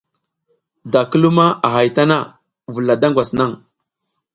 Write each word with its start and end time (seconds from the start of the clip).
Da 0.91 1.01
ki 1.09 1.17
luma 1.21 1.45
a 1.65 1.67
hay 1.75 1.89
a 1.91 1.95
tana, 1.95 2.17
vula 2.73 2.93
da 3.01 3.07
ngwas 3.09 3.29
naƞ. 3.37 3.51